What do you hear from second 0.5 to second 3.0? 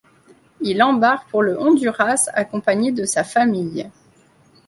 Il embarque pour le Honduras accompagné